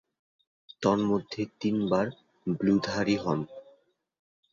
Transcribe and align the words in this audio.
তন্মধ্যে 0.81 1.41
তিনবার 1.59 2.05
ব্লুধারী 2.47 3.15
হন। 3.15 3.39